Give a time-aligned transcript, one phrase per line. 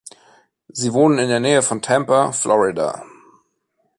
[0.69, 3.05] Sie wohnen in der Nähe von Tampa, Florida.